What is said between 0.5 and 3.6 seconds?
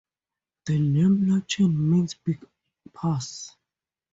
The name "Lachen" means "big pass".